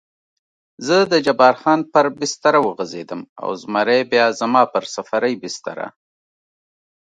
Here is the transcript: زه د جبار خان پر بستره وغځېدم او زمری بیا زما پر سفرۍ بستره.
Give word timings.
زه 0.85 0.97
د 1.11 1.13
جبار 1.25 1.53
خان 1.61 1.79
پر 1.93 2.05
بستره 2.19 2.59
وغځېدم 2.61 3.21
او 3.41 3.49
زمری 3.61 4.01
بیا 4.11 4.25
زما 4.39 4.63
پر 4.73 4.83
سفرۍ 4.95 5.33
بستره. 5.41 5.87